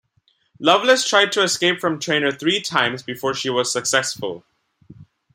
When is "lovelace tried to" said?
0.59-1.43